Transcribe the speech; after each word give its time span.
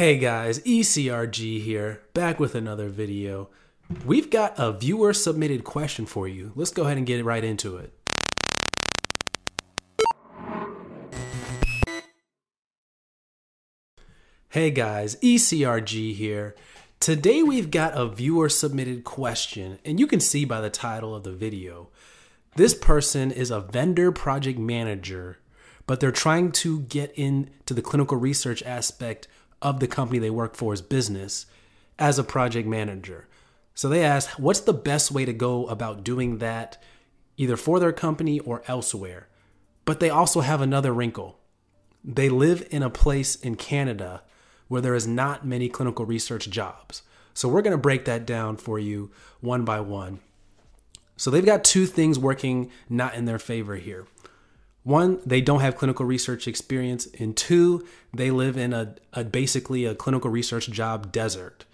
Hey 0.00 0.16
guys, 0.16 0.60
ECRG 0.60 1.60
here, 1.60 2.00
back 2.14 2.40
with 2.40 2.54
another 2.54 2.88
video. 2.88 3.50
We've 4.06 4.30
got 4.30 4.54
a 4.56 4.72
viewer 4.72 5.12
submitted 5.12 5.62
question 5.62 6.06
for 6.06 6.26
you. 6.26 6.52
Let's 6.54 6.70
go 6.70 6.84
ahead 6.84 6.96
and 6.96 7.06
get 7.06 7.22
right 7.22 7.44
into 7.44 7.76
it. 7.76 7.92
Hey 14.48 14.70
guys, 14.70 15.16
ECRG 15.16 16.14
here. 16.14 16.56
Today 16.98 17.42
we've 17.42 17.70
got 17.70 17.92
a 17.94 18.08
viewer 18.08 18.48
submitted 18.48 19.04
question, 19.04 19.80
and 19.84 20.00
you 20.00 20.06
can 20.06 20.20
see 20.20 20.46
by 20.46 20.62
the 20.62 20.70
title 20.70 21.14
of 21.14 21.24
the 21.24 21.32
video. 21.32 21.90
This 22.56 22.72
person 22.72 23.30
is 23.30 23.50
a 23.50 23.60
vendor 23.60 24.12
project 24.12 24.58
manager, 24.58 25.40
but 25.86 26.00
they're 26.00 26.10
trying 26.10 26.52
to 26.52 26.80
get 26.80 27.12
into 27.18 27.74
the 27.74 27.82
clinical 27.82 28.16
research 28.16 28.62
aspect 28.62 29.28
of 29.62 29.80
the 29.80 29.86
company 29.86 30.18
they 30.18 30.30
work 30.30 30.54
for's 30.54 30.82
business 30.82 31.46
as 31.98 32.18
a 32.18 32.24
project 32.24 32.66
manager. 32.66 33.28
So 33.74 33.88
they 33.88 34.04
asked, 34.04 34.38
what's 34.38 34.60
the 34.60 34.72
best 34.72 35.10
way 35.10 35.24
to 35.24 35.32
go 35.32 35.66
about 35.66 36.04
doing 36.04 36.38
that, 36.38 36.82
either 37.36 37.56
for 37.56 37.78
their 37.78 37.92
company 37.92 38.40
or 38.40 38.62
elsewhere? 38.66 39.28
But 39.84 40.00
they 40.00 40.10
also 40.10 40.40
have 40.40 40.60
another 40.60 40.92
wrinkle. 40.92 41.38
They 42.04 42.28
live 42.28 42.66
in 42.70 42.82
a 42.82 42.90
place 42.90 43.36
in 43.36 43.56
Canada 43.56 44.22
where 44.68 44.80
there 44.80 44.94
is 44.94 45.06
not 45.06 45.46
many 45.46 45.68
clinical 45.68 46.04
research 46.04 46.48
jobs. 46.48 47.02
So 47.34 47.48
we're 47.48 47.62
going 47.62 47.72
to 47.72 47.78
break 47.78 48.04
that 48.04 48.26
down 48.26 48.56
for 48.56 48.78
you 48.78 49.10
one 49.40 49.64
by 49.64 49.80
one. 49.80 50.20
So 51.16 51.30
they've 51.30 51.44
got 51.44 51.64
two 51.64 51.86
things 51.86 52.18
working 52.18 52.70
not 52.88 53.14
in 53.14 53.24
their 53.24 53.38
favor 53.38 53.76
here. 53.76 54.06
One, 54.82 55.20
they 55.26 55.40
don't 55.40 55.60
have 55.60 55.76
clinical 55.76 56.06
research 56.06 56.48
experience, 56.48 57.06
and 57.18 57.36
two, 57.36 57.86
they 58.14 58.30
live 58.30 58.56
in 58.56 58.72
a, 58.72 58.94
a 59.12 59.24
basically 59.24 59.84
a 59.84 59.94
clinical 59.94 60.30
research 60.30 60.70
job 60.70 61.12
desert. 61.12 61.66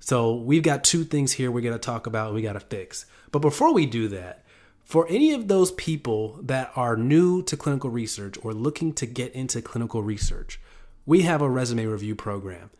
So 0.00 0.34
we've 0.34 0.62
got 0.62 0.84
two 0.84 1.04
things 1.04 1.32
here 1.32 1.50
we're 1.50 1.60
to 1.70 1.78
talk 1.78 2.06
about 2.06 2.34
we 2.34 2.42
got 2.42 2.54
to 2.54 2.60
fix. 2.60 3.06
But 3.30 3.40
before 3.40 3.72
we 3.72 3.86
do 3.86 4.08
that, 4.08 4.44
for 4.82 5.06
any 5.10 5.32
of 5.32 5.48
those 5.48 5.70
people 5.72 6.40
that 6.42 6.72
are 6.74 6.96
new 6.96 7.42
to 7.42 7.56
clinical 7.56 7.90
research 7.90 8.36
or 8.42 8.54
looking 8.54 8.94
to 8.94 9.06
get 9.06 9.34
into 9.34 9.60
clinical 9.60 10.02
research, 10.02 10.58
we 11.04 11.22
have 11.22 11.42
a 11.42 11.50
resume 11.50 11.84
review 11.84 12.14
program. 12.14 12.70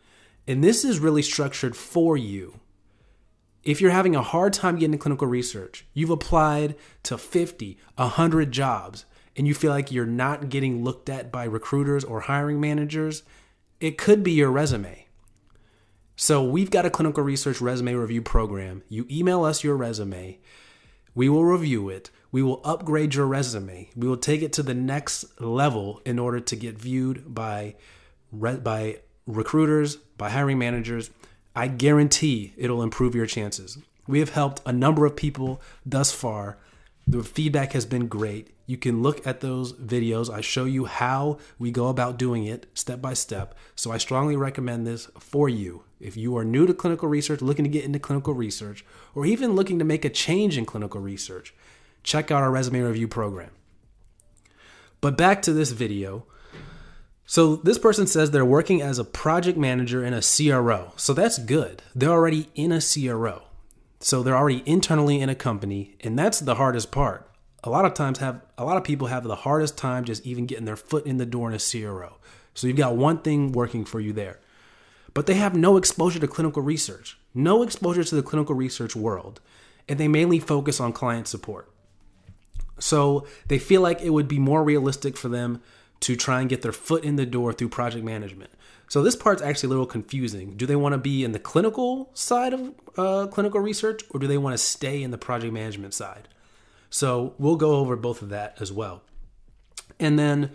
And 0.47 0.63
this 0.63 0.83
is 0.83 0.97
really 0.97 1.21
structured 1.21 1.77
for 1.77 2.17
you. 2.17 2.59
If 3.63 3.79
you're 3.79 3.91
having 3.91 4.15
a 4.15 4.23
hard 4.23 4.53
time 4.53 4.77
getting 4.77 4.93
into 4.93 5.03
clinical 5.03 5.27
research, 5.27 5.85
you've 5.93 6.09
applied 6.09 6.75
to 7.03 7.17
50, 7.17 7.77
100 7.95 8.51
jobs, 8.51 9.05
and 9.39 9.47
you 9.47 9.53
feel 9.53 9.71
like 9.71 9.89
you're 9.89 10.05
not 10.05 10.49
getting 10.49 10.83
looked 10.83 11.09
at 11.09 11.31
by 11.31 11.45
recruiters 11.45 12.03
or 12.03 12.19
hiring 12.19 12.59
managers, 12.59 13.23
it 13.79 13.97
could 13.97 14.21
be 14.21 14.33
your 14.33 14.51
resume. 14.51 15.07
So, 16.17 16.43
we've 16.43 16.69
got 16.69 16.85
a 16.85 16.89
clinical 16.89 17.23
research 17.23 17.61
resume 17.61 17.93
review 17.93 18.21
program. 18.21 18.83
You 18.89 19.07
email 19.09 19.45
us 19.45 19.63
your 19.63 19.77
resume, 19.77 20.39
we 21.15 21.29
will 21.29 21.45
review 21.45 21.87
it, 21.87 22.09
we 22.33 22.43
will 22.43 22.59
upgrade 22.65 23.15
your 23.15 23.27
resume, 23.27 23.89
we 23.95 24.09
will 24.09 24.17
take 24.17 24.41
it 24.41 24.51
to 24.53 24.63
the 24.63 24.73
next 24.73 25.39
level 25.39 26.01
in 26.05 26.19
order 26.19 26.41
to 26.41 26.55
get 26.57 26.77
viewed 26.77 27.33
by, 27.33 27.75
by 28.33 28.99
recruiters, 29.25 29.95
by 30.17 30.31
hiring 30.31 30.59
managers. 30.59 31.11
I 31.55 31.69
guarantee 31.69 32.53
it'll 32.57 32.83
improve 32.83 33.15
your 33.15 33.25
chances. 33.25 33.77
We 34.05 34.19
have 34.19 34.31
helped 34.31 34.61
a 34.65 34.73
number 34.73 35.05
of 35.05 35.15
people 35.15 35.61
thus 35.85 36.11
far. 36.11 36.57
The 37.07 37.23
feedback 37.23 37.71
has 37.71 37.85
been 37.85 38.07
great. 38.07 38.53
You 38.69 38.77
can 38.77 39.01
look 39.01 39.25
at 39.25 39.39
those 39.39 39.73
videos. 39.73 40.31
I 40.31 40.41
show 40.41 40.65
you 40.65 40.85
how 40.85 41.39
we 41.57 41.71
go 41.71 41.87
about 41.87 42.19
doing 42.19 42.45
it 42.45 42.67
step 42.75 43.01
by 43.01 43.15
step. 43.15 43.55
So 43.75 43.91
I 43.91 43.97
strongly 43.97 44.35
recommend 44.35 44.85
this 44.85 45.07
for 45.17 45.49
you. 45.49 45.85
If 45.99 46.15
you 46.15 46.37
are 46.37 46.45
new 46.45 46.67
to 46.67 46.73
clinical 46.75 47.09
research, 47.09 47.41
looking 47.41 47.65
to 47.65 47.69
get 47.71 47.83
into 47.83 47.97
clinical 47.97 48.35
research, 48.35 48.85
or 49.15 49.25
even 49.25 49.55
looking 49.55 49.79
to 49.79 49.85
make 49.85 50.05
a 50.05 50.09
change 50.11 50.55
in 50.55 50.67
clinical 50.67 51.01
research, 51.01 51.51
check 52.03 52.29
out 52.29 52.43
our 52.43 52.51
resume 52.51 52.81
review 52.81 53.07
program. 53.07 53.49
But 55.01 55.17
back 55.17 55.41
to 55.41 55.53
this 55.53 55.71
video. 55.71 56.27
So 57.25 57.55
this 57.55 57.79
person 57.79 58.05
says 58.05 58.29
they're 58.29 58.45
working 58.45 58.83
as 58.83 58.99
a 58.99 59.03
project 59.03 59.57
manager 59.57 60.05
in 60.05 60.13
a 60.13 60.21
CRO. 60.21 60.93
So 60.95 61.15
that's 61.15 61.39
good. 61.39 61.81
They're 61.95 62.11
already 62.11 62.49
in 62.53 62.71
a 62.71 62.81
CRO. 62.81 63.45
So 63.99 64.21
they're 64.21 64.37
already 64.37 64.61
internally 64.67 65.19
in 65.19 65.27
a 65.29 65.33
company, 65.33 65.95
and 66.01 66.19
that's 66.19 66.39
the 66.39 66.53
hardest 66.53 66.91
part 66.91 67.25
a 67.63 67.69
lot 67.69 67.85
of 67.85 67.93
times 67.93 68.19
have 68.19 68.41
a 68.57 68.63
lot 68.63 68.77
of 68.77 68.83
people 68.83 69.07
have 69.07 69.23
the 69.23 69.35
hardest 69.35 69.77
time 69.77 70.05
just 70.05 70.25
even 70.25 70.45
getting 70.45 70.65
their 70.65 70.75
foot 70.75 71.05
in 71.05 71.17
the 71.17 71.25
door 71.25 71.49
in 71.49 71.55
a 71.55 71.59
CRO. 71.59 72.17
So 72.53 72.67
you've 72.67 72.77
got 72.77 72.95
one 72.95 73.19
thing 73.19 73.51
working 73.51 73.85
for 73.85 73.99
you 73.99 74.13
there. 74.13 74.39
But 75.13 75.25
they 75.25 75.35
have 75.35 75.55
no 75.55 75.77
exposure 75.77 76.19
to 76.19 76.27
clinical 76.27 76.61
research, 76.61 77.17
no 77.33 77.63
exposure 77.63 78.03
to 78.03 78.15
the 78.15 78.23
clinical 78.23 78.55
research 78.55 78.95
world, 78.95 79.41
and 79.87 79.99
they 79.99 80.07
mainly 80.07 80.39
focus 80.39 80.79
on 80.79 80.93
client 80.93 81.27
support. 81.27 81.69
So 82.79 83.27
they 83.47 83.59
feel 83.59 83.81
like 83.81 84.01
it 84.01 84.11
would 84.11 84.27
be 84.27 84.39
more 84.39 84.63
realistic 84.63 85.17
for 85.17 85.27
them 85.27 85.61
to 86.01 86.15
try 86.15 86.39
and 86.39 86.49
get 86.49 86.61
their 86.61 86.71
foot 86.71 87.03
in 87.03 87.17
the 87.17 87.25
door 87.25 87.51
through 87.51 87.69
project 87.69 88.05
management. 88.05 88.51
So 88.87 89.03
this 89.03 89.15
part's 89.15 89.41
actually 89.41 89.67
a 89.67 89.71
little 89.71 89.85
confusing. 89.85 90.55
Do 90.55 90.65
they 90.65 90.75
want 90.75 90.93
to 90.93 90.97
be 90.97 91.23
in 91.23 91.33
the 91.33 91.39
clinical 91.39 92.09
side 92.13 92.53
of 92.53 92.73
uh, 92.97 93.27
clinical 93.27 93.59
research, 93.59 94.03
or 94.11 94.19
do 94.19 94.27
they 94.27 94.37
want 94.37 94.53
to 94.53 94.57
stay 94.57 95.03
in 95.03 95.11
the 95.11 95.17
project 95.17 95.53
management 95.53 95.93
side? 95.93 96.27
So 96.89 97.33
we'll 97.37 97.55
go 97.55 97.75
over 97.75 97.95
both 97.95 98.21
of 98.21 98.29
that 98.29 98.57
as 98.59 98.71
well. 98.71 99.01
And 99.99 100.17
then 100.17 100.51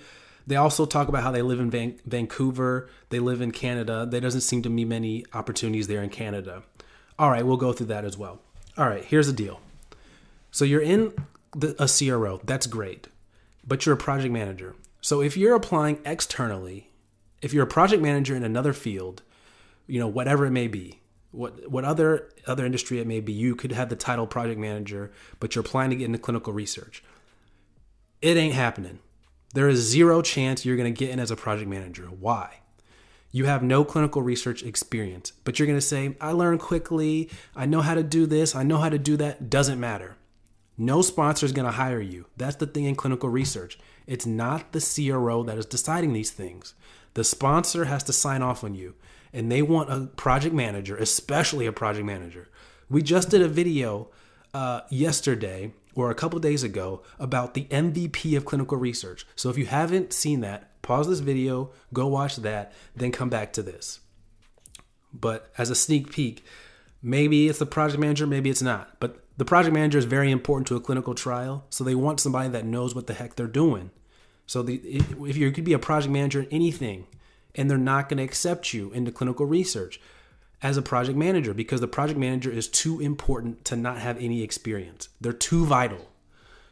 they 0.46 0.56
also 0.56 0.86
talk 0.86 1.08
about 1.08 1.22
how 1.22 1.30
they 1.30 1.42
live 1.42 1.60
in 1.60 1.70
Van- 1.70 2.00
Vancouver, 2.04 2.88
they 3.10 3.18
live 3.18 3.40
in 3.40 3.50
Canada. 3.50 4.06
There 4.08 4.20
doesn't 4.20 4.42
seem 4.42 4.62
to 4.62 4.70
be 4.70 4.84
many 4.84 5.24
opportunities 5.32 5.86
there 5.86 6.02
in 6.02 6.10
Canada. 6.10 6.62
All 7.18 7.30
right, 7.30 7.46
we'll 7.46 7.56
go 7.56 7.72
through 7.72 7.86
that 7.86 8.04
as 8.04 8.18
well. 8.18 8.40
All 8.76 8.88
right, 8.88 9.04
here's 9.04 9.26
the 9.26 9.32
deal. 9.32 9.60
So 10.50 10.64
you're 10.64 10.82
in 10.82 11.12
the, 11.54 11.74
a 11.82 11.88
CRO, 11.88 12.40
that's 12.44 12.66
great, 12.66 13.08
but 13.66 13.86
you're 13.86 13.94
a 13.94 13.98
project 13.98 14.32
manager. 14.32 14.74
So 15.00 15.20
if 15.20 15.36
you're 15.36 15.54
applying 15.54 15.98
externally, 16.04 16.90
if 17.42 17.52
you're 17.52 17.64
a 17.64 17.68
project 17.68 18.02
manager 18.02 18.34
in 18.34 18.42
another 18.42 18.72
field, 18.72 19.22
you 19.86 20.00
know, 20.00 20.08
whatever 20.08 20.46
it 20.46 20.50
may 20.50 20.66
be, 20.66 21.00
what 21.34 21.70
what 21.70 21.84
other 21.84 22.30
other 22.46 22.64
industry 22.64 23.00
it 23.00 23.06
may 23.06 23.20
be, 23.20 23.32
you 23.32 23.54
could 23.54 23.72
have 23.72 23.88
the 23.88 23.96
title 23.96 24.26
project 24.26 24.58
manager, 24.58 25.12
but 25.40 25.54
you're 25.54 25.64
applying 25.64 25.90
to 25.90 25.96
get 25.96 26.06
into 26.06 26.18
clinical 26.18 26.52
research. 26.52 27.02
It 28.22 28.36
ain't 28.36 28.54
happening. 28.54 29.00
There 29.52 29.68
is 29.68 29.80
zero 29.80 30.22
chance 30.22 30.64
you're 30.64 30.76
going 30.76 30.92
to 30.92 30.98
get 30.98 31.10
in 31.10 31.20
as 31.20 31.30
a 31.30 31.36
project 31.36 31.68
manager. 31.68 32.06
Why? 32.06 32.60
You 33.30 33.46
have 33.46 33.62
no 33.62 33.84
clinical 33.84 34.22
research 34.22 34.62
experience, 34.62 35.32
but 35.44 35.58
you're 35.58 35.66
going 35.66 35.78
to 35.78 35.84
say, 35.84 36.16
I 36.20 36.32
learn 36.32 36.58
quickly. 36.58 37.30
I 37.54 37.66
know 37.66 37.80
how 37.80 37.94
to 37.94 38.02
do 38.02 38.26
this. 38.26 38.54
I 38.54 38.62
know 38.62 38.78
how 38.78 38.88
to 38.88 38.98
do 38.98 39.16
that. 39.16 39.50
Doesn't 39.50 39.80
matter. 39.80 40.16
No 40.78 41.02
sponsor 41.02 41.46
is 41.46 41.52
going 41.52 41.66
to 41.66 41.72
hire 41.72 42.00
you. 42.00 42.26
That's 42.36 42.56
the 42.56 42.66
thing 42.66 42.84
in 42.84 42.94
clinical 42.94 43.28
research. 43.28 43.78
It's 44.06 44.26
not 44.26 44.72
the 44.72 44.80
CRO 44.80 45.42
that 45.44 45.58
is 45.58 45.66
deciding 45.66 46.12
these 46.12 46.30
things. 46.30 46.74
The 47.14 47.24
sponsor 47.24 47.86
has 47.86 48.02
to 48.04 48.12
sign 48.12 48.42
off 48.42 48.64
on 48.64 48.74
you 48.74 48.94
and 49.34 49.50
they 49.50 49.60
want 49.60 49.92
a 49.92 50.06
project 50.16 50.54
manager, 50.54 50.96
especially 50.96 51.66
a 51.66 51.72
project 51.72 52.06
manager. 52.06 52.48
We 52.88 53.02
just 53.02 53.30
did 53.30 53.42
a 53.42 53.48
video 53.48 54.08
uh, 54.54 54.82
yesterday 54.88 55.72
or 55.96 56.10
a 56.10 56.14
couple 56.14 56.38
days 56.38 56.62
ago 56.62 57.02
about 57.18 57.54
the 57.54 57.64
MVP 57.64 58.36
of 58.36 58.44
clinical 58.44 58.78
research. 58.78 59.26
So 59.34 59.50
if 59.50 59.58
you 59.58 59.66
haven't 59.66 60.12
seen 60.12 60.40
that, 60.40 60.80
pause 60.82 61.08
this 61.08 61.18
video, 61.18 61.72
go 61.92 62.06
watch 62.06 62.36
that, 62.36 62.72
then 62.94 63.10
come 63.10 63.28
back 63.28 63.52
to 63.54 63.62
this. 63.62 64.00
But 65.12 65.50
as 65.58 65.68
a 65.68 65.74
sneak 65.74 66.12
peek, 66.12 66.44
maybe 67.02 67.48
it's 67.48 67.58
the 67.58 67.66
project 67.66 68.00
manager, 68.00 68.26
maybe 68.26 68.50
it's 68.50 68.62
not. 68.62 69.00
But 69.00 69.18
the 69.36 69.44
project 69.44 69.74
manager 69.74 69.98
is 69.98 70.04
very 70.04 70.30
important 70.30 70.68
to 70.68 70.76
a 70.76 70.80
clinical 70.80 71.14
trial, 71.14 71.64
so 71.70 71.82
they 71.82 71.96
want 71.96 72.20
somebody 72.20 72.48
that 72.50 72.64
knows 72.64 72.94
what 72.94 73.08
the 73.08 73.14
heck 73.14 73.34
they're 73.34 73.46
doing. 73.48 73.90
So 74.46 74.62
the, 74.62 74.76
if 74.76 75.36
you 75.36 75.50
could 75.50 75.64
be 75.64 75.72
a 75.72 75.78
project 75.78 76.12
manager 76.12 76.42
in 76.42 76.48
anything, 76.50 77.06
and 77.54 77.70
they're 77.70 77.78
not 77.78 78.08
going 78.08 78.18
to 78.18 78.24
accept 78.24 78.74
you 78.74 78.90
into 78.92 79.12
clinical 79.12 79.46
research 79.46 80.00
as 80.62 80.76
a 80.76 80.82
project 80.82 81.16
manager 81.16 81.52
because 81.52 81.80
the 81.80 81.86
project 81.86 82.18
manager 82.18 82.50
is 82.50 82.68
too 82.68 83.00
important 83.00 83.64
to 83.66 83.76
not 83.76 83.98
have 83.98 84.16
any 84.18 84.42
experience. 84.42 85.10
They're 85.20 85.32
too 85.32 85.66
vital. 85.66 86.08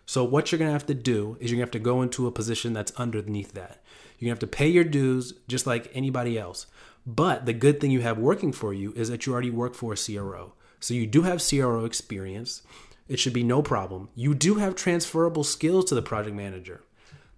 So, 0.06 0.24
what 0.24 0.50
you're 0.50 0.58
going 0.58 0.70
to 0.70 0.72
have 0.72 0.86
to 0.86 0.94
do 0.94 1.36
is 1.40 1.50
you're 1.50 1.58
going 1.58 1.68
to 1.68 1.76
have 1.76 1.82
to 1.82 1.90
go 1.90 2.02
into 2.02 2.26
a 2.26 2.32
position 2.32 2.72
that's 2.72 2.92
underneath 2.92 3.52
that. 3.52 3.82
You're 4.18 4.28
going 4.28 4.36
to 4.36 4.46
have 4.46 4.50
to 4.50 4.56
pay 4.56 4.68
your 4.68 4.84
dues 4.84 5.34
just 5.46 5.66
like 5.66 5.90
anybody 5.94 6.38
else. 6.38 6.66
But 7.06 7.46
the 7.46 7.52
good 7.52 7.80
thing 7.80 7.90
you 7.90 8.00
have 8.00 8.18
working 8.18 8.52
for 8.52 8.72
you 8.74 8.92
is 8.94 9.08
that 9.08 9.26
you 9.26 9.32
already 9.32 9.50
work 9.50 9.74
for 9.74 9.92
a 9.92 9.96
CRO. 9.96 10.54
So, 10.80 10.94
you 10.94 11.06
do 11.06 11.22
have 11.22 11.46
CRO 11.46 11.84
experience. 11.84 12.62
It 13.08 13.18
should 13.18 13.32
be 13.32 13.44
no 13.44 13.62
problem. 13.62 14.08
You 14.14 14.34
do 14.34 14.56
have 14.56 14.74
transferable 14.74 15.44
skills 15.44 15.84
to 15.86 15.94
the 15.94 16.02
project 16.02 16.34
manager. 16.34 16.82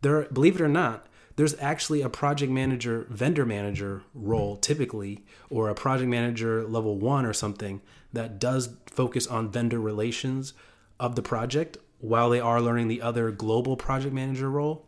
There, 0.02 0.22
believe 0.24 0.56
it 0.56 0.60
or 0.60 0.68
not, 0.68 1.06
there's 1.36 1.58
actually 1.60 2.02
a 2.02 2.08
project 2.08 2.52
manager, 2.52 3.06
vendor 3.10 3.44
manager 3.44 4.02
role 4.14 4.56
typically, 4.56 5.24
or 5.50 5.68
a 5.68 5.74
project 5.74 6.08
manager 6.08 6.64
level 6.64 6.96
one 6.96 7.26
or 7.26 7.32
something 7.32 7.80
that 8.12 8.38
does 8.38 8.76
focus 8.86 9.26
on 9.26 9.50
vendor 9.50 9.80
relations 9.80 10.52
of 11.00 11.16
the 11.16 11.22
project 11.22 11.76
while 11.98 12.30
they 12.30 12.40
are 12.40 12.60
learning 12.60 12.88
the 12.88 13.02
other 13.02 13.30
global 13.30 13.76
project 13.76 14.14
manager 14.14 14.50
role. 14.50 14.86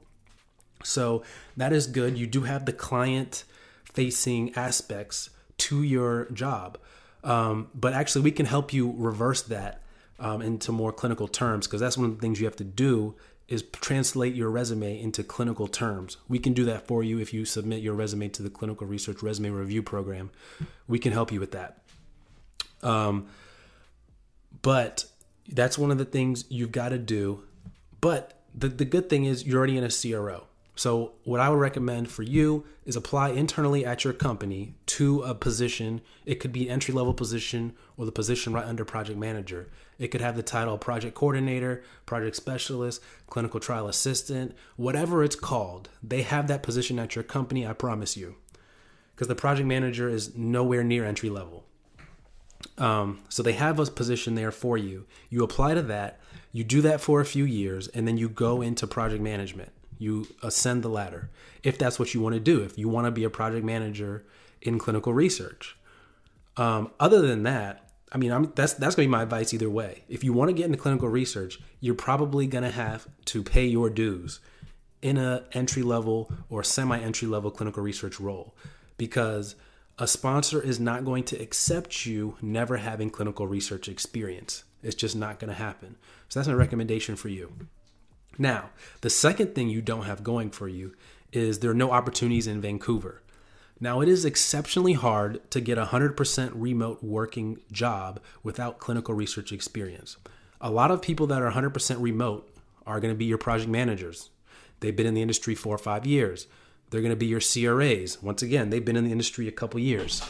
So 0.85 1.23
that 1.57 1.73
is 1.73 1.87
good. 1.87 2.19
You 2.19 2.27
do 2.27 2.43
have 2.43 2.67
the 2.67 2.73
client 2.73 3.45
facing 3.93 4.55
aspects 4.55 5.31
to 5.59 5.83
your 5.83 6.31
job. 6.31 6.79
Um, 7.25 7.69
but 7.75 7.93
actually, 7.93 8.23
we 8.23 8.31
can 8.31 8.47
help 8.47 8.73
you 8.73 8.95
reverse 8.97 9.43
that 9.43 9.83
um, 10.19 10.43
into 10.43 10.71
more 10.71 10.93
clinical 10.93 11.27
terms 11.27 11.67
because 11.67 11.81
that's 11.81 11.99
one 11.99 12.11
of 12.11 12.17
the 12.17 12.21
things 12.21 12.39
you 12.39 12.47
have 12.47 12.57
to 12.57 12.65
do 12.65 13.15
is 13.49 13.63
translate 13.63 14.35
your 14.35 14.51
resume 14.51 15.01
into 15.01 15.23
clinical 15.23 15.69
terms. 15.69 16.17
We 16.29 16.39
can 16.39 16.53
do 16.53 16.65
that 16.65 16.87
for 16.87 17.05
you 17.05 17.19
if 17.19 17.33
you 17.33 17.45
submit 17.45 17.81
your 17.81 17.95
resume 17.95 18.29
to 18.31 18.43
the 18.43 18.51
clinical 18.51 18.87
research 18.87 19.23
resume 19.23 19.51
review 19.51 19.83
program. 19.83 20.31
We 20.89 20.99
can 20.99 21.13
help 21.13 21.31
you 21.31 21.39
with 21.39 21.53
that. 21.53 21.79
Um, 22.83 23.29
but 24.63 25.05
that's 25.49 25.79
one 25.79 25.91
of 25.91 25.99
the 25.99 26.05
things 26.05 26.45
you've 26.49 26.73
got 26.73 26.89
to 26.89 26.99
do. 26.99 27.45
But 28.01 28.41
the, 28.55 28.69
the 28.69 28.85
good 28.85 29.09
thing 29.09 29.25
is 29.25 29.47
you're 29.47 29.59
already 29.59 29.79
in 29.79 29.85
a 29.85 29.91
CRO. 29.91 30.47
So, 30.79 31.13
what 31.25 31.41
I 31.41 31.49
would 31.49 31.59
recommend 31.59 32.11
for 32.11 32.23
you 32.23 32.67
is 32.85 32.97
apply 32.97 33.31
internally 33.31 33.87
at 33.87 34.05
your 34.05 34.13
company 34.13 34.75
to 34.87 35.23
a 35.23 35.35
position. 35.35 36.03
It 36.27 36.35
could 36.35 36.53
be 36.53 36.67
an 36.67 36.75
entry 36.75 36.93
level 36.93 37.15
position 37.15 37.73
or 37.97 38.05
the 38.05 38.13
position 38.13 38.53
right 38.53 38.67
under 38.67 38.85
project 38.85 39.19
manager. 39.19 39.71
It 39.99 40.09
could 40.09 40.21
have 40.21 40.37
the 40.37 40.43
title 40.43 40.77
project 40.77 41.15
coordinator, 41.15 41.83
project 42.05 42.37
specialist, 42.37 43.03
clinical 43.31 43.59
trial 43.59 43.89
assistant, 43.89 44.55
whatever 44.77 45.25
it's 45.25 45.35
called. 45.35 45.89
They 46.03 46.21
have 46.23 46.47
that 46.49 46.63
position 46.63 46.99
at 46.99 47.15
your 47.15 47.25
company, 47.25 47.67
I 47.67 47.73
promise 47.73 48.15
you. 48.15 48.37
Because 49.15 49.29
the 49.29 49.35
project 49.35 49.67
manager 49.67 50.11
is 50.11 50.37
nowhere 50.37 50.85
near 50.85 51.07
entry 51.07 51.31
level. 51.31 51.65
Um, 52.77 53.21
so 53.31 53.43
they 53.43 53.55
have 53.55 53.79
a 53.79 53.87
position 53.87 54.35
there 54.35 54.53
for 54.53 54.77
you. 54.77 55.07
You 55.31 55.43
apply 55.43 55.73
to 55.73 55.83
that, 55.83 56.21
you 56.53 56.65
do 56.65 56.83
that 56.83 57.01
for 57.01 57.23
a 57.23 57.25
few 57.25 57.45
years, 57.45 57.89
and 57.89 58.07
then 58.07 58.19
you 58.19 58.29
go 58.29 58.61
into 58.61 58.87
project 58.87 59.23
management. 59.23 59.73
You 59.99 60.27
ascend 60.43 60.83
the 60.83 60.89
ladder 60.89 61.31
if 61.63 61.79
that's 61.79 61.99
what 61.99 62.15
you 62.15 62.21
want 62.21 62.35
to 62.35 62.41
do. 62.41 62.63
If 62.63 62.79
you 62.79 62.89
want 62.89 63.07
to 63.07 63.11
be 63.11 63.25
a 63.25 63.31
project 63.31 63.65
manager 63.65 64.25
in 64.63 64.79
clinical 64.79 65.13
research. 65.13 65.77
Um, 66.57 66.91
other 66.99 67.23
than 67.23 67.43
that, 67.43 67.91
I 68.13 68.19
mean, 68.19 68.33
I'm, 68.33 68.53
that's 68.55 68.75
that's 68.75 68.95
gonna 68.95 69.07
be 69.07 69.11
my 69.11 69.23
advice 69.23 69.53
either 69.53 69.69
way. 69.69 70.05
If 70.09 70.25
you 70.25 70.33
want 70.33 70.49
to 70.49 70.55
get 70.55 70.67
into 70.67 70.79
clinical 70.79 71.09
research, 71.09 71.59
you're 71.81 71.95
probably 71.95 72.47
gonna 72.47 72.71
have 72.71 73.07
to 73.27 73.43
pay 73.43 73.67
your 73.67 73.91
dues 73.91 74.41
in 75.03 75.19
a 75.19 75.45
entry 75.53 75.83
level 75.83 76.33
or 76.49 76.63
semi 76.63 76.99
entry 76.99 77.29
level 77.29 77.51
clinical 77.51 77.83
research 77.83 78.19
role 78.19 78.55
because 78.97 79.55
a 79.99 80.07
sponsor 80.07 80.61
is 80.61 80.79
not 80.79 81.05
going 81.05 81.25
to 81.25 81.41
accept 81.41 82.07
you 82.07 82.37
never 82.43 82.77
having 82.77 83.11
clinical 83.11 83.47
research 83.47 83.89
experience. 83.89 84.65
It's 84.83 84.95
just 84.95 85.17
not 85.17 85.39
going 85.39 85.49
to 85.49 85.59
happen. 85.59 85.97
So 86.29 86.39
that's 86.39 86.49
my 86.49 86.55
recommendation 86.55 87.17
for 87.17 87.29
you. 87.29 87.53
Now, 88.39 88.71
the 89.01 89.11
second 89.11 89.55
thing 89.55 89.69
you 89.69 89.83
don't 89.83 90.05
have 90.05 90.23
going 90.23 90.51
for 90.51 90.69
you 90.69 90.95
is 91.33 91.59
there 91.59 91.71
are 91.71 91.75
no 91.75 91.93
opportunities 91.93 92.47
in 92.47 92.61
Vancouver. 92.61 93.23
Now, 93.79 94.01
it 94.01 94.09
is 94.09 94.25
exceptionally 94.25 94.95
hard 94.95 95.51
to 95.51 95.61
get 95.61 95.77
a 95.77 95.87
100% 95.87 96.53
remote 96.55 97.03
working 97.03 97.61
job 97.71 98.21
without 98.43 98.79
clinical 98.79 99.15
research 99.15 99.53
experience. 99.53 100.17
A 100.61 100.71
lot 100.71 100.91
of 100.91 101.03
people 101.03 101.27
that 101.27 101.43
are 101.43 101.53
100% 101.53 101.97
remote 102.01 102.51
are 102.87 103.01
going 103.01 103.13
to 103.13 103.19
be 103.19 103.27
your 103.27 103.39
project 103.39 103.69
managers. 103.69 104.31
They've 104.81 104.97
been 104.97 105.07
in 105.07 105.15
the 105.15 105.23
industry 105.23 105.55
four 105.55 105.75
or 105.75 105.79
five 105.79 106.07
years. 106.07 106.47
They're 106.91 107.03
going 107.03 107.11
to 107.11 107.17
be 107.17 107.27
your 107.27 107.41
CRAs. 107.41 108.23
Once 108.23 108.43
again, 108.43 108.71
they've 108.71 108.85
been 108.85 108.97
in 108.97 109.05
the 109.05 109.13
industry 109.13 109.49
a 109.49 109.53
couple 109.53 109.81
years. 109.81 110.23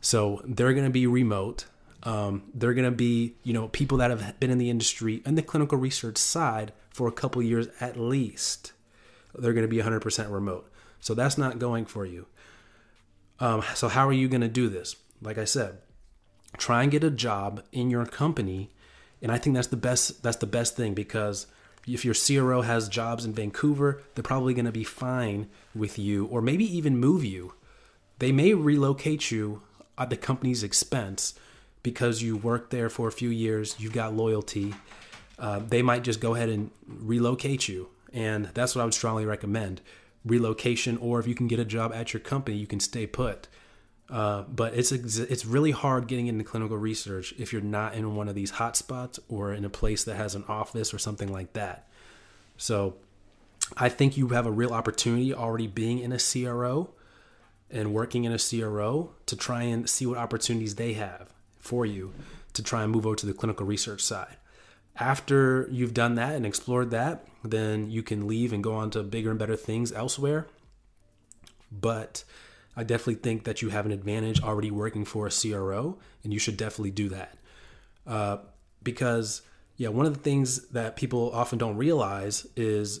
So 0.00 0.40
they're 0.44 0.72
going 0.72 0.86
to 0.86 0.90
be 0.90 1.06
remote. 1.06 1.66
Um, 2.02 2.44
they're 2.54 2.74
going 2.74 2.90
to 2.90 2.96
be, 2.96 3.34
you 3.42 3.52
know, 3.52 3.68
people 3.68 3.98
that 3.98 4.10
have 4.10 4.40
been 4.40 4.50
in 4.50 4.58
the 4.58 4.70
industry 4.70 5.22
and 5.24 5.36
the 5.36 5.42
clinical 5.42 5.78
research 5.78 6.16
side 6.16 6.72
for 6.98 7.06
a 7.06 7.12
couple 7.12 7.40
years 7.40 7.68
at 7.80 7.96
least. 7.96 8.72
They're 9.32 9.52
going 9.52 9.62
to 9.62 9.68
be 9.68 9.80
100% 9.80 10.32
remote. 10.32 10.68
So 10.98 11.14
that's 11.14 11.38
not 11.38 11.60
going 11.60 11.86
for 11.86 12.04
you. 12.04 12.26
Um, 13.38 13.62
so 13.76 13.86
how 13.86 14.08
are 14.08 14.12
you 14.12 14.26
going 14.26 14.40
to 14.40 14.48
do 14.48 14.68
this? 14.68 14.96
Like 15.22 15.38
I 15.38 15.44
said, 15.44 15.78
try 16.56 16.82
and 16.82 16.90
get 16.90 17.04
a 17.04 17.10
job 17.10 17.62
in 17.70 17.88
your 17.88 18.04
company, 18.04 18.72
and 19.22 19.30
I 19.30 19.38
think 19.38 19.54
that's 19.54 19.68
the 19.68 19.76
best. 19.76 20.24
That's 20.24 20.38
the 20.38 20.46
best 20.46 20.76
thing 20.76 20.94
because 20.94 21.46
if 21.86 22.04
your 22.04 22.14
CRO 22.14 22.62
has 22.62 22.88
jobs 22.88 23.24
in 23.24 23.32
Vancouver, 23.32 24.02
they're 24.14 24.24
probably 24.24 24.54
going 24.54 24.64
to 24.64 24.72
be 24.72 24.82
fine 24.82 25.48
with 25.76 26.00
you, 26.00 26.26
or 26.26 26.42
maybe 26.42 26.64
even 26.64 26.98
move 26.98 27.24
you. 27.24 27.54
They 28.18 28.32
may 28.32 28.54
relocate 28.54 29.30
you 29.30 29.62
at 29.96 30.10
the 30.10 30.16
company's 30.16 30.64
expense 30.64 31.34
because 31.84 32.22
you 32.22 32.36
worked 32.36 32.72
there 32.72 32.90
for 32.90 33.06
a 33.06 33.12
few 33.12 33.28
years, 33.28 33.76
you've 33.78 33.92
got 33.92 34.14
loyalty. 34.14 34.74
Uh, 35.38 35.60
they 35.60 35.82
might 35.82 36.02
just 36.02 36.20
go 36.20 36.34
ahead 36.34 36.48
and 36.48 36.70
relocate 36.86 37.68
you. 37.68 37.88
And 38.12 38.46
that's 38.54 38.74
what 38.74 38.82
I 38.82 38.84
would 38.84 38.94
strongly 38.94 39.24
recommend 39.24 39.80
relocation, 40.24 40.96
or 40.98 41.20
if 41.20 41.26
you 41.26 41.34
can 41.34 41.48
get 41.48 41.58
a 41.58 41.64
job 41.64 41.92
at 41.94 42.12
your 42.12 42.20
company, 42.20 42.56
you 42.56 42.66
can 42.66 42.80
stay 42.80 43.06
put. 43.06 43.48
Uh, 44.10 44.42
but 44.42 44.74
it's 44.74 44.90
it's 44.90 45.44
really 45.44 45.70
hard 45.70 46.06
getting 46.06 46.28
into 46.28 46.42
clinical 46.42 46.78
research 46.78 47.34
if 47.36 47.52
you're 47.52 47.60
not 47.60 47.94
in 47.94 48.16
one 48.16 48.26
of 48.26 48.34
these 48.34 48.52
hotspots 48.52 49.18
or 49.28 49.52
in 49.52 49.66
a 49.66 49.70
place 49.70 50.04
that 50.04 50.16
has 50.16 50.34
an 50.34 50.44
office 50.48 50.94
or 50.94 50.98
something 50.98 51.30
like 51.30 51.52
that. 51.52 51.86
So, 52.56 52.96
I 53.76 53.90
think 53.90 54.16
you 54.16 54.28
have 54.28 54.46
a 54.46 54.50
real 54.50 54.72
opportunity 54.72 55.34
already 55.34 55.66
being 55.66 55.98
in 55.98 56.12
a 56.12 56.18
CRO 56.18 56.90
and 57.70 57.92
working 57.92 58.24
in 58.24 58.32
a 58.32 58.38
CRO 58.38 59.10
to 59.26 59.36
try 59.36 59.64
and 59.64 59.88
see 59.88 60.06
what 60.06 60.16
opportunities 60.16 60.76
they 60.76 60.94
have 60.94 61.34
for 61.58 61.84
you 61.84 62.14
to 62.54 62.62
try 62.62 62.82
and 62.82 62.90
move 62.90 63.06
over 63.06 63.16
to 63.16 63.26
the 63.26 63.34
clinical 63.34 63.66
research 63.66 64.00
side. 64.00 64.37
After 65.00 65.68
you've 65.70 65.94
done 65.94 66.16
that 66.16 66.34
and 66.34 66.44
explored 66.44 66.90
that, 66.90 67.24
then 67.44 67.90
you 67.90 68.02
can 68.02 68.26
leave 68.26 68.52
and 68.52 68.62
go 68.64 68.74
on 68.74 68.90
to 68.90 69.02
bigger 69.02 69.30
and 69.30 69.38
better 69.38 69.56
things 69.56 69.92
elsewhere. 69.92 70.46
But 71.70 72.24
I 72.76 72.82
definitely 72.82 73.16
think 73.16 73.44
that 73.44 73.62
you 73.62 73.68
have 73.68 73.86
an 73.86 73.92
advantage 73.92 74.42
already 74.42 74.70
working 74.70 75.04
for 75.04 75.26
a 75.26 75.30
CRO, 75.30 75.98
and 76.24 76.32
you 76.32 76.38
should 76.38 76.56
definitely 76.56 76.90
do 76.90 77.08
that. 77.10 77.38
Uh, 78.06 78.38
because, 78.82 79.42
yeah, 79.76 79.88
one 79.88 80.06
of 80.06 80.14
the 80.14 80.20
things 80.20 80.68
that 80.68 80.96
people 80.96 81.30
often 81.32 81.58
don't 81.58 81.76
realize 81.76 82.46
is 82.56 83.00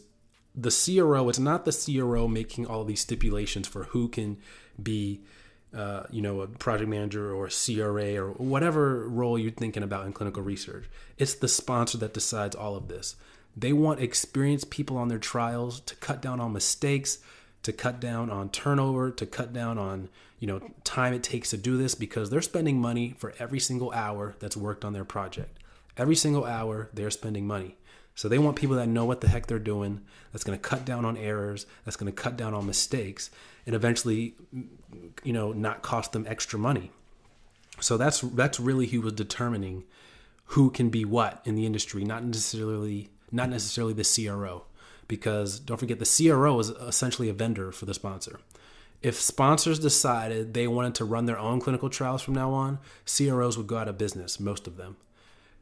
the 0.54 0.70
CRO, 0.70 1.28
it's 1.28 1.38
not 1.38 1.64
the 1.64 1.72
CRO 1.72 2.28
making 2.28 2.66
all 2.66 2.84
these 2.84 3.00
stipulations 3.00 3.66
for 3.66 3.84
who 3.84 4.08
can 4.08 4.38
be 4.80 5.20
uh, 5.74 6.04
you 6.10 6.22
know, 6.22 6.40
a 6.40 6.46
project 6.46 6.88
manager 6.88 7.32
or 7.32 7.46
a 7.46 7.50
CRA 7.50 8.16
or 8.16 8.30
whatever 8.32 9.08
role 9.08 9.38
you're 9.38 9.50
thinking 9.50 9.82
about 9.82 10.06
in 10.06 10.12
clinical 10.12 10.42
research. 10.42 10.88
It's 11.18 11.34
the 11.34 11.48
sponsor 11.48 11.98
that 11.98 12.14
decides 12.14 12.56
all 12.56 12.74
of 12.76 12.88
this. 12.88 13.16
They 13.56 13.72
want 13.72 14.00
experienced 14.00 14.70
people 14.70 14.96
on 14.96 15.08
their 15.08 15.18
trials 15.18 15.80
to 15.80 15.96
cut 15.96 16.22
down 16.22 16.40
on 16.40 16.52
mistakes, 16.52 17.18
to 17.64 17.72
cut 17.72 18.00
down 18.00 18.30
on 18.30 18.50
turnover, 18.50 19.10
to 19.10 19.26
cut 19.26 19.52
down 19.52 19.78
on, 19.78 20.08
you 20.38 20.46
know, 20.46 20.60
time 20.84 21.12
it 21.12 21.22
takes 21.22 21.50
to 21.50 21.56
do 21.56 21.76
this 21.76 21.94
because 21.94 22.30
they're 22.30 22.40
spending 22.40 22.80
money 22.80 23.14
for 23.18 23.34
every 23.38 23.58
single 23.58 23.90
hour 23.92 24.36
that's 24.38 24.56
worked 24.56 24.84
on 24.84 24.92
their 24.92 25.04
project. 25.04 25.58
Every 25.96 26.14
single 26.14 26.44
hour 26.44 26.88
they're 26.94 27.10
spending 27.10 27.46
money. 27.46 27.76
So 28.18 28.28
they 28.28 28.40
want 28.40 28.56
people 28.56 28.74
that 28.74 28.88
know 28.88 29.04
what 29.04 29.20
the 29.20 29.28
heck 29.28 29.46
they're 29.46 29.60
doing, 29.60 30.00
that's 30.32 30.42
going 30.42 30.58
to 30.58 30.60
cut 30.60 30.84
down 30.84 31.04
on 31.04 31.16
errors, 31.16 31.66
that's 31.84 31.96
going 31.96 32.12
to 32.12 32.22
cut 32.22 32.36
down 32.36 32.52
on 32.52 32.66
mistakes, 32.66 33.30
and 33.64 33.76
eventually, 33.76 34.34
you 35.22 35.32
know, 35.32 35.52
not 35.52 35.82
cost 35.82 36.10
them 36.10 36.26
extra 36.26 36.58
money. 36.58 36.90
So 37.78 37.96
that's 37.96 38.22
that's 38.22 38.58
really 38.58 38.86
who 38.86 39.02
was 39.02 39.12
determining 39.12 39.84
who 40.46 40.68
can 40.68 40.90
be 40.90 41.04
what 41.04 41.40
in 41.44 41.54
the 41.54 41.64
industry, 41.64 42.02
not 42.02 42.24
necessarily 42.24 43.08
not 43.30 43.50
necessarily 43.50 43.92
the 43.92 44.02
CRO, 44.02 44.64
because 45.06 45.60
don't 45.60 45.78
forget 45.78 46.00
the 46.00 46.28
CRO 46.28 46.58
is 46.58 46.70
essentially 46.70 47.28
a 47.28 47.32
vendor 47.32 47.70
for 47.70 47.86
the 47.86 47.94
sponsor. 47.94 48.40
If 49.00 49.20
sponsors 49.20 49.78
decided 49.78 50.54
they 50.54 50.66
wanted 50.66 50.96
to 50.96 51.04
run 51.04 51.26
their 51.26 51.38
own 51.38 51.60
clinical 51.60 51.88
trials 51.88 52.22
from 52.22 52.34
now 52.34 52.52
on, 52.52 52.80
CROs 53.06 53.56
would 53.56 53.68
go 53.68 53.76
out 53.76 53.86
of 53.86 53.96
business, 53.96 54.40
most 54.40 54.66
of 54.66 54.76
them 54.76 54.96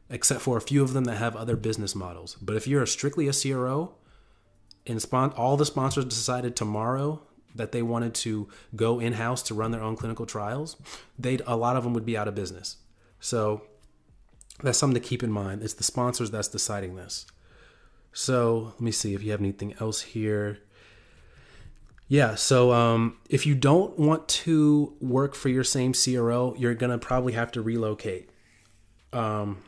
except 0.09 0.41
for 0.41 0.57
a 0.57 0.61
few 0.61 0.83
of 0.83 0.93
them 0.93 1.05
that 1.05 1.17
have 1.17 1.35
other 1.35 1.55
business 1.55 1.95
models. 1.95 2.35
But 2.41 2.55
if 2.55 2.67
you're 2.67 2.85
strictly 2.85 3.27
a 3.27 3.33
CRO 3.33 3.95
and 4.85 5.01
spon- 5.01 5.33
all 5.33 5.57
the 5.57 5.65
sponsors 5.65 6.05
decided 6.05 6.55
tomorrow 6.55 7.21
that 7.55 7.71
they 7.71 7.81
wanted 7.81 8.13
to 8.13 8.47
go 8.75 8.99
in 8.99 9.13
house 9.13 9.41
to 9.43 9.53
run 9.53 9.71
their 9.71 9.81
own 9.81 9.95
clinical 9.95 10.25
trials, 10.25 10.77
they'd 11.17 11.41
a 11.45 11.57
lot 11.57 11.75
of 11.75 11.83
them 11.83 11.93
would 11.93 12.05
be 12.05 12.17
out 12.17 12.27
of 12.27 12.35
business. 12.35 12.77
So 13.19 13.63
that's 14.63 14.77
something 14.77 14.99
to 14.99 15.07
keep 15.07 15.23
in 15.23 15.31
mind. 15.31 15.63
It's 15.63 15.73
the 15.73 15.83
sponsors 15.83 16.31
that's 16.31 16.47
deciding 16.47 16.95
this. 16.95 17.25
So 18.13 18.73
let 18.73 18.81
me 18.81 18.91
see 18.91 19.13
if 19.13 19.23
you 19.23 19.31
have 19.31 19.41
anything 19.41 19.75
else 19.79 20.01
here. 20.01 20.59
Yeah, 22.07 22.35
so 22.35 22.71
um, 22.71 23.17
if 23.29 23.45
you 23.45 23.53
don't 23.53 23.99
want 23.99 24.27
to 24.29 24.95
work 25.01 25.35
for 25.35 25.49
your 25.49 25.65
same 25.65 25.93
CRO, 25.93 26.55
you're 26.57 26.73
gonna 26.73 26.97
probably 26.97 27.33
have 27.33 27.51
to 27.51 27.61
relocate. 27.61 28.29
Um, 29.11 29.61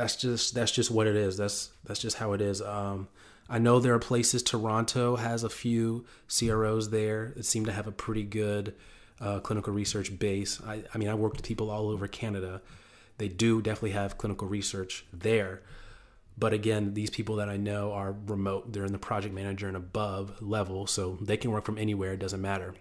that's 0.00 0.16
just 0.16 0.54
that's 0.54 0.72
just 0.72 0.90
what 0.90 1.06
it 1.06 1.14
is. 1.14 1.36
That's 1.36 1.70
that's 1.84 2.00
just 2.00 2.16
how 2.16 2.32
it 2.32 2.40
is. 2.40 2.62
Um, 2.62 3.08
I 3.50 3.58
know 3.58 3.78
there 3.80 3.94
are 3.94 3.98
places. 3.98 4.42
Toronto 4.42 5.16
has 5.16 5.44
a 5.44 5.50
few 5.50 6.06
CROs 6.28 6.88
there 6.88 7.32
that 7.36 7.44
seem 7.44 7.66
to 7.66 7.72
have 7.72 7.86
a 7.86 7.92
pretty 7.92 8.22
good 8.22 8.74
uh, 9.20 9.40
clinical 9.40 9.74
research 9.74 10.18
base. 10.18 10.58
I, 10.66 10.84
I 10.94 10.98
mean, 10.98 11.08
I 11.08 11.14
work 11.14 11.32
with 11.32 11.42
people 11.42 11.70
all 11.70 11.90
over 11.90 12.08
Canada. 12.08 12.62
They 13.18 13.28
do 13.28 13.60
definitely 13.60 13.90
have 13.90 14.16
clinical 14.16 14.48
research 14.48 15.04
there. 15.12 15.60
But 16.38 16.54
again, 16.54 16.94
these 16.94 17.10
people 17.10 17.36
that 17.36 17.50
I 17.50 17.58
know 17.58 17.92
are 17.92 18.16
remote. 18.26 18.72
They're 18.72 18.86
in 18.86 18.92
the 18.92 18.98
project 18.98 19.34
manager 19.34 19.68
and 19.68 19.76
above 19.76 20.40
level, 20.40 20.86
so 20.86 21.18
they 21.20 21.36
can 21.36 21.50
work 21.50 21.66
from 21.66 21.76
anywhere. 21.76 22.14
It 22.14 22.20
doesn't 22.20 22.40
matter. 22.40 22.74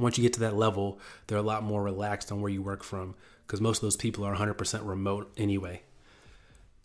once 0.00 0.18
you 0.18 0.22
get 0.22 0.32
to 0.32 0.40
that 0.40 0.56
level, 0.56 0.98
they're 1.28 1.38
a 1.38 1.42
lot 1.42 1.62
more 1.62 1.84
relaxed 1.84 2.32
on 2.32 2.40
where 2.40 2.50
you 2.50 2.62
work 2.62 2.82
from 2.82 3.14
because 3.46 3.60
most 3.60 3.78
of 3.78 3.82
those 3.82 3.96
people 3.96 4.24
are 4.24 4.34
100% 4.34 4.84
remote 4.84 5.32
anyway. 5.36 5.82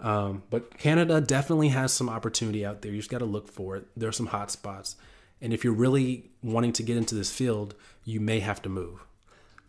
Um, 0.08 0.44
but 0.50 0.78
Canada 0.78 1.20
definitely 1.20 1.68
has 1.68 1.92
some 1.92 2.08
opportunity 2.08 2.66
out 2.66 2.82
there. 2.82 2.94
You 2.94 3.00
just 3.00 3.10
got 3.10 3.18
to 3.18 3.26
look 3.26 3.52
for 3.52 3.76
it. 3.76 3.88
There 3.98 4.08
are 4.08 4.14
some 4.14 4.28
hot 4.28 4.50
spots. 4.50 4.96
And 5.42 5.52
if 5.52 5.66
you're 5.66 5.74
really 5.74 6.32
wanting 6.42 6.72
to 6.74 6.84
get 6.84 6.96
into 6.96 7.14
this 7.14 7.30
field, 7.30 7.76
you 8.06 8.22
may 8.22 8.40
have 8.40 8.62
to 8.62 8.70
move. 8.70 9.06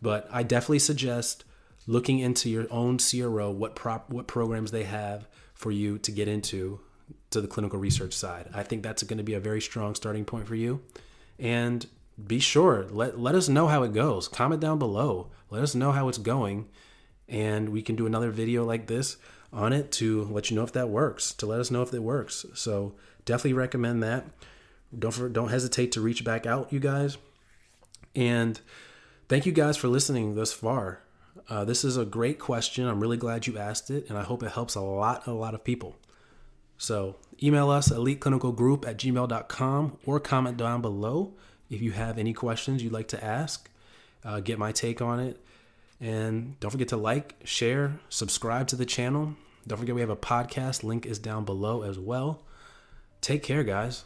But 0.01 0.29
I 0.31 0.43
definitely 0.43 0.79
suggest 0.79 1.43
looking 1.87 2.19
into 2.19 2.49
your 2.49 2.67
own 2.71 2.99
CRO, 2.99 3.51
what 3.51 3.75
prop, 3.75 4.09
what 4.09 4.27
programs 4.27 4.71
they 4.71 4.85
have 4.85 5.27
for 5.55 5.71
you 5.71 5.97
to 5.97 6.11
get 6.11 6.29
into 6.29 6.79
to 7.31 7.41
the 7.41 7.47
clinical 7.47 7.77
research 7.77 8.13
side. 8.13 8.47
I 8.53 8.63
think 8.63 8.81
that's 8.81 9.03
going 9.03 9.17
to 9.17 9.23
be 9.25 9.33
a 9.33 9.41
very 9.41 9.59
strong 9.59 9.93
starting 9.93 10.23
point 10.23 10.47
for 10.47 10.55
you. 10.55 10.81
And 11.37 11.85
be 12.27 12.39
sure 12.39 12.87
let 12.91 13.19
let 13.19 13.35
us 13.35 13.49
know 13.49 13.67
how 13.67 13.83
it 13.83 13.91
goes. 13.91 14.29
Comment 14.29 14.61
down 14.61 14.79
below. 14.79 15.31
Let 15.49 15.63
us 15.63 15.75
know 15.75 15.91
how 15.91 16.07
it's 16.07 16.17
going, 16.17 16.69
and 17.27 17.69
we 17.69 17.81
can 17.81 17.97
do 17.97 18.05
another 18.05 18.31
video 18.31 18.63
like 18.63 18.87
this 18.87 19.17
on 19.51 19.73
it 19.73 19.91
to 19.93 20.23
let 20.25 20.49
you 20.49 20.55
know 20.55 20.63
if 20.63 20.73
that 20.73 20.89
works. 20.89 21.33
To 21.35 21.45
let 21.45 21.59
us 21.59 21.71
know 21.71 21.81
if 21.81 21.93
it 21.93 22.03
works. 22.03 22.45
So 22.53 22.93
definitely 23.25 23.53
recommend 23.53 24.03
that. 24.03 24.25
Don't 24.97 25.11
for, 25.11 25.29
don't 25.29 25.49
hesitate 25.49 25.91
to 25.93 26.01
reach 26.01 26.23
back 26.23 26.45
out, 26.45 26.73
you 26.73 26.79
guys. 26.79 27.17
And 28.15 28.59
thank 29.27 29.45
you 29.45 29.51
guys 29.51 29.77
for 29.77 29.87
listening 29.87 30.35
thus 30.35 30.51
far. 30.51 31.01
Uh, 31.47 31.63
this 31.63 31.83
is 31.83 31.97
a 31.97 32.05
great 32.05 32.39
question. 32.39 32.87
I'm 32.87 32.99
really 32.99 33.17
glad 33.17 33.47
you 33.47 33.57
asked 33.57 33.89
it, 33.89 34.09
and 34.09 34.17
I 34.17 34.23
hope 34.23 34.43
it 34.43 34.51
helps 34.51 34.75
a 34.75 34.81
lot, 34.81 35.25
a 35.27 35.31
lot 35.31 35.53
of 35.53 35.63
people. 35.63 35.95
So 36.77 37.17
email 37.41 37.69
us 37.69 37.89
eliteclinicalgroup 37.89 38.87
at 38.87 38.97
gmail.com 38.97 39.97
or 40.05 40.19
comment 40.19 40.57
down 40.57 40.81
below 40.81 41.33
if 41.69 41.81
you 41.81 41.91
have 41.91 42.17
any 42.17 42.33
questions 42.33 42.83
you'd 42.83 42.93
like 42.93 43.07
to 43.09 43.23
ask. 43.23 43.69
Uh, 44.23 44.39
get 44.39 44.59
my 44.59 44.71
take 44.71 45.01
on 45.01 45.19
it. 45.19 45.39
And 46.01 46.59
don't 46.59 46.71
forget 46.71 46.89
to 46.89 46.97
like, 46.97 47.35
share, 47.43 47.99
subscribe 48.09 48.67
to 48.67 48.75
the 48.75 48.85
channel. 48.85 49.35
Don't 49.67 49.77
forget 49.77 49.95
we 49.95 50.01
have 50.01 50.09
a 50.09 50.15
podcast. 50.15 50.83
Link 50.83 51.05
is 51.05 51.19
down 51.19 51.45
below 51.45 51.83
as 51.83 51.99
well. 51.99 52.41
Take 53.21 53.43
care, 53.43 53.63
guys. 53.63 54.05